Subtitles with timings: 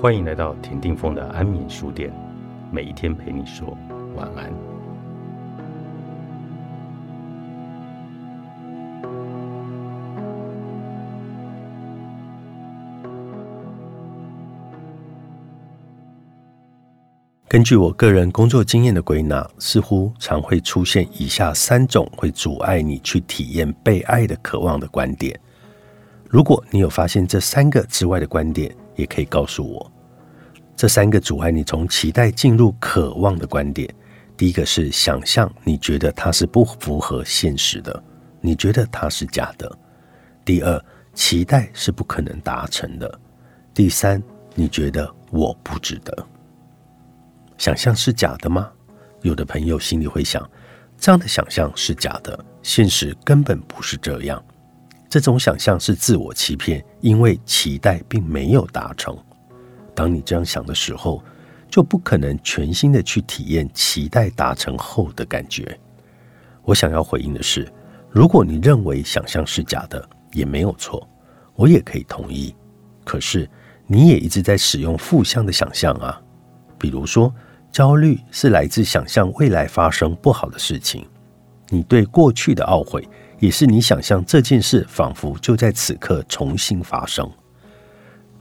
[0.00, 2.10] 欢迎来到田定峰的安眠书店，
[2.72, 3.76] 每一天陪你说
[4.16, 4.50] 晚安。
[17.46, 25.38] 根据我个人工作经验的归纳，似乎常会出现以下三种会阻碍你去体验被爱的渴望的观点。
[26.26, 29.92] 如果你有发现这三个之外的观点，也可以告诉我。
[30.76, 33.92] 这三个阻碍你从期待进入渴望的观点，
[34.36, 38.02] 第一个是想象，你觉得它是不符合现实的，
[38.40, 39.68] 你觉得它是假的；
[40.44, 40.82] 第二，
[41.12, 43.06] 期待是不可能达成的；
[43.74, 44.22] 第三，
[44.54, 46.26] 你觉得我不值得。
[47.58, 48.70] 想象是假的吗？
[49.20, 50.48] 有的朋友心里会想，
[50.96, 54.42] 这样的想象是假的，现实根本不是这样。
[55.10, 59.14] 这种想象是自我欺骗，因为期待并没有达成。
[59.92, 61.20] 当你这样想的时候，
[61.68, 65.76] 就不可能全心的去体验期待达成后的感觉。
[66.62, 67.68] 我想要回应的是，
[68.08, 71.04] 如果你认为想象是假的，也没有错，
[71.56, 72.54] 我也可以同意。
[73.04, 73.50] 可是
[73.88, 76.22] 你也一直在使用负向的想象啊，
[76.78, 77.34] 比如说，
[77.72, 81.02] 焦虑是来自想象未来发生不好的事情；
[81.68, 83.08] 你对过去的懊悔，
[83.40, 87.28] 也是你想象这件事仿佛就在此刻重新发生，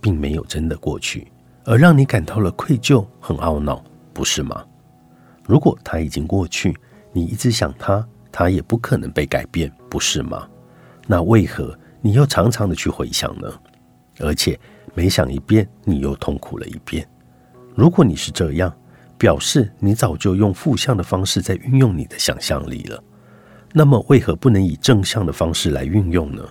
[0.00, 1.30] 并没有真的过去。
[1.64, 4.64] 而让你感到了愧疚、很懊恼，不是吗？
[5.44, 6.76] 如果它已经过去，
[7.12, 10.48] 你一直想它，它也不可能被改变，不是吗？
[11.06, 13.52] 那为何你又常常的去回想呢？
[14.20, 14.58] 而且
[14.94, 17.04] 每想一遍，你又痛苦了一遍。
[17.74, 18.72] 如果你是这样，
[19.18, 23.02] 表示你早就用负向的方式在运用你的想象力了。
[23.76, 26.42] 那么为何不能以正向的方式来运用呢？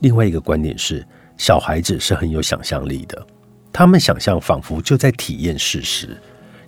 [0.00, 1.02] 另外一个观点是，
[1.38, 3.26] 小孩子是很有想象力的。
[3.72, 6.14] 他们想象仿佛就在体验事实，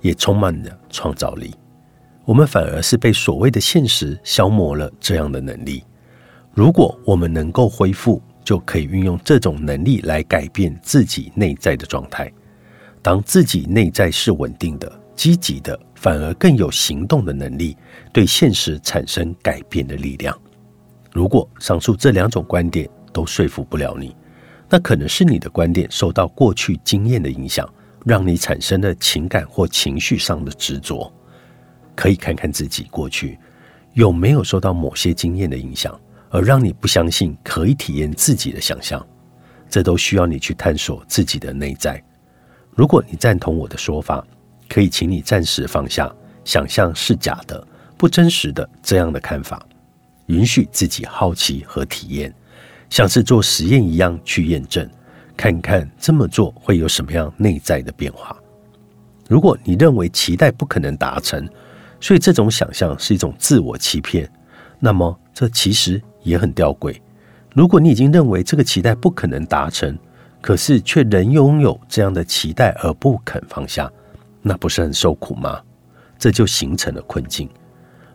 [0.00, 1.54] 也充满着创造力。
[2.24, 5.84] 我们反而是被所谓的现实消磨了这样的能力。
[6.54, 12.32] 如果我们能够恢复，就可以运用这种能力来改变自己内在的状态。
[13.02, 17.76] 当自己内在是稳定的、积极的，反而更有行动的能力，
[18.12, 20.36] 对现实产生改变的力量。
[21.12, 24.14] 如果上述这两种观点都说服不了你，
[24.68, 27.68] 那可能是你的观点受到过去经验的影响，
[28.04, 31.12] 让你产生了情感或情绪上的执着。
[31.94, 33.38] 可以看看自己过去
[33.92, 35.98] 有没有受到某些经验的影响，
[36.30, 39.04] 而让你不相信可以体验自己的想象。
[39.70, 42.02] 这都需要你去探索自己的内在。
[42.74, 44.26] 如果你赞同我的说法，
[44.74, 46.12] 可以请你暂时放下
[46.44, 47.64] 想象是假的、
[47.96, 49.64] 不真实的这样的看法，
[50.26, 52.34] 允许自己好奇和体验。
[52.90, 54.90] 像是做实验一样去验证，
[55.36, 58.36] 看看这么做会有什么样内在的变化。
[59.28, 61.48] 如果你认为期待不可能达成，
[62.00, 64.28] 所以这种想象是一种自我欺骗，
[64.80, 66.96] 那么这其实也很吊诡。
[67.52, 69.96] 如果你已经认为这个期待不可能达成，
[70.40, 73.88] 可是却仍拥有这样的期待而不肯放下，
[74.46, 75.60] 那不是很受苦吗？
[76.18, 77.48] 这就形成了困境。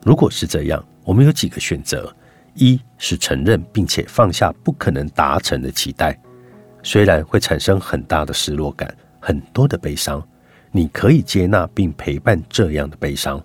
[0.06, 2.16] 如果是这样，我们有几个选择。
[2.56, 6.20] 一是承认并且放下不可能达成的期待，
[6.84, 10.22] 虽然会产生很大的失落感、很多的悲伤，
[10.72, 13.42] 你可以接纳并陪伴这样的悲伤，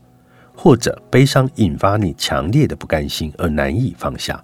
[0.57, 4.43] 或者悲伤引发你强烈的不甘心而难以放下，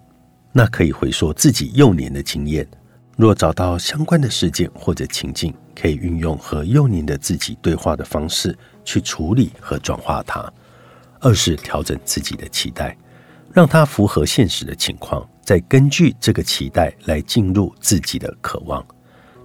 [0.52, 2.64] 那可以回溯自己幼年的经验。
[3.16, 10.52] 若找到相关的事件或者情境，可以运用和幼年的自己对话的方式去处理和转化它。
[11.20, 12.96] 二是调整自己的期待。
[13.52, 18.80] 让它符合现实的情况，再根据这个期待来进入自己的渴望，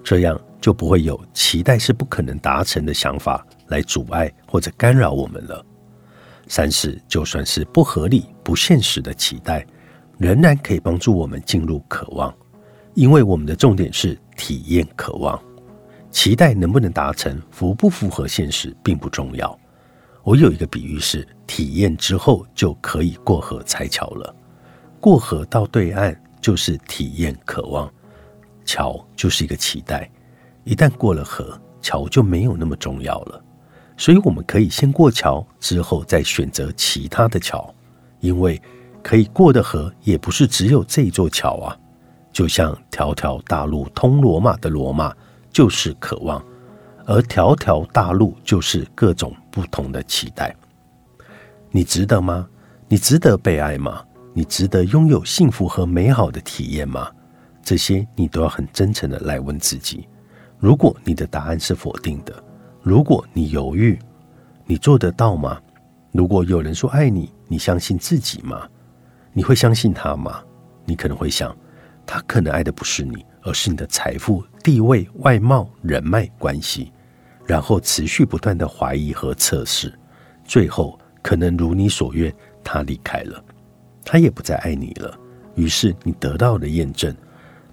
[0.04, 5.66] 这样就不会有期待是不可能达成的想法来阻碍或者干扰我们了。
[6.48, 9.66] 三是，就算是不合理、不现实的期待，
[10.20, 12.32] 仍然可以帮助我们进入渴望，
[12.94, 15.42] 因为我们的重点是体验渴望。
[16.16, 19.60] 期待能不能达成，符不符合现实并不重要。
[20.24, 21.28] 我有一个比喻是。
[21.46, 24.36] 体验之后就可以过河拆桥了。
[25.00, 27.88] 过河到对岸就是体验渴望，
[28.66, 30.10] 桥就是一个期待。
[30.64, 33.44] 一旦过了河，桥就没有那么重要了。
[33.96, 37.72] 所以我们可以先过桥，之后再选择其他的桥，
[38.22, 38.60] 因为
[39.04, 41.78] 可以过的河也不是只有这座桥啊。
[42.34, 45.16] 就像条条大路通罗马的罗马
[45.56, 46.44] 就是渴望，
[47.06, 50.54] 而条条大路就是各种不同的期待。
[51.72, 52.46] 你值得吗？
[52.90, 54.04] 你值得被爱吗？
[54.34, 57.10] 你值得拥有幸福和美好的体验吗？
[57.64, 60.06] 这些你都要很真诚的来问自己。
[60.60, 62.44] 如果你的答案是否定的，
[62.82, 63.98] 如果你犹豫，
[64.66, 65.58] 你做得到吗？
[66.12, 68.68] 如果有人说爱你，你相信自己吗？
[69.32, 70.44] 你会相信他吗？
[70.84, 71.56] 你可能会想，
[72.06, 76.92] 他可能爱的不是你，而是你的财富、地位、外貌、人脉关系，
[77.46, 79.94] 然后持续不断的怀疑和测试，
[80.44, 83.44] 最后可能如你所愿，他离开了，
[84.04, 85.18] 他也不再爱你了。
[85.56, 87.16] 于是你得到了验证，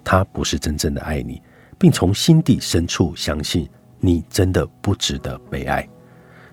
[0.03, 1.41] 他不是真正的爱你。
[1.75, 3.67] 并从心底深处相信
[3.99, 5.85] 你真的不值得被爱，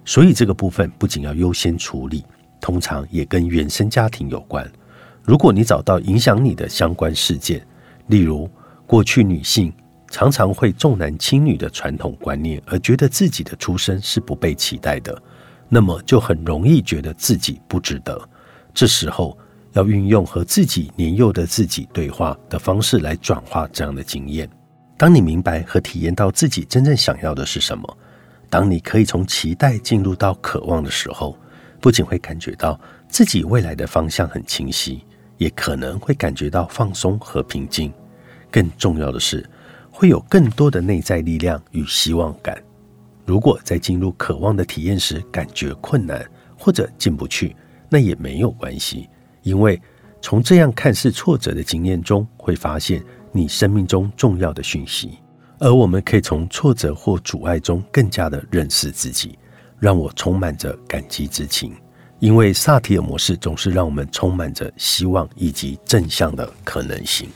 [0.05, 2.25] 所以这个部分不仅要优先处理，
[2.61, 4.69] 通常也跟原生家庭有关。
[5.23, 7.65] 如果你找到影响你的相关事件，
[8.11, 8.51] 例如
[8.87, 9.73] 过去女性
[10.11, 15.17] 常常会重男轻女的传统观念，而觉得自己的出身是不被期待的，
[15.69, 18.21] 那么就很容易觉得自己不值得。
[18.75, 19.39] 这时候
[19.75, 24.51] 要运用和自己年幼的自己对话的方式来转化这样的经验。
[24.97, 27.99] 当你明白和体验到自己真正想要的是什么，
[28.49, 31.39] 当你可以从期待进入到渴望的时候，
[31.81, 32.79] 不仅会感觉到
[33.09, 35.05] 自己未来的方向很清晰，
[35.39, 37.93] 也可能会感觉到放松和平静。
[38.51, 39.49] 更重要的是，
[39.91, 42.57] 会有更多的内在力量与希望感。
[43.25, 46.25] 如果在进入渴望的体验时感觉困难
[46.59, 47.55] 或者进不去，
[47.89, 49.09] 那也没有关系，
[49.43, 49.81] 因为
[50.21, 53.03] 从这样看似挫折的经验中，会发现。
[53.33, 55.13] 你生命中重要的讯息，
[55.61, 59.39] 而我们可以从挫折或阻碍中更加的认识自己，
[59.79, 61.73] 让我充满着感激之情。
[62.19, 67.29] 因为萨提尔模式总是让我们充满着希望以及正向的可能性。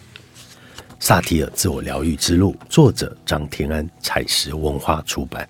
[1.04, 5.46] 萨提尔自我疗愈之路，作者张天安，采石文化出版。